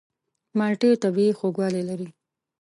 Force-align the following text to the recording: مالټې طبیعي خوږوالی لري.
مالټې 0.57 0.89
طبیعي 1.03 1.31
خوږوالی 1.37 1.81
لري. 1.89 2.07